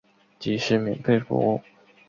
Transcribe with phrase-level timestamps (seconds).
[0.39, 1.61] 即使免费服务